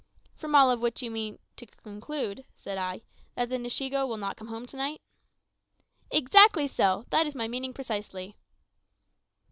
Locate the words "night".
4.75-4.99